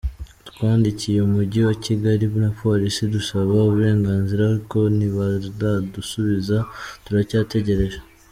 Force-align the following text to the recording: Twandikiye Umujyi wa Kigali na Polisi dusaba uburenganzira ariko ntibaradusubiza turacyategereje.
Twandikiye 0.49 1.17
Umujyi 1.27 1.59
wa 1.67 1.75
Kigali 1.85 2.25
na 2.43 2.49
Polisi 2.61 3.01
dusaba 3.15 3.49
uburenganzira 3.65 4.41
ariko 4.51 4.77
ntibaradusubiza 4.97 6.57
turacyategereje. 7.05 7.99